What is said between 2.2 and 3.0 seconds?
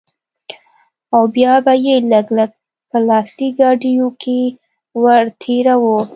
لږ په